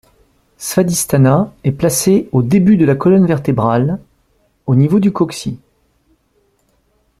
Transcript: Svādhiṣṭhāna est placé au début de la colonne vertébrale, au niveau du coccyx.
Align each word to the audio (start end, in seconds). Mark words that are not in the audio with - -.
Svādhiṣṭhāna 0.57 1.53
est 1.63 1.73
placé 1.73 2.27
au 2.31 2.41
début 2.41 2.75
de 2.75 2.85
la 2.85 2.95
colonne 2.95 3.27
vertébrale, 3.27 3.99
au 4.65 4.73
niveau 4.73 4.99
du 4.99 5.11
coccyx. 5.11 5.59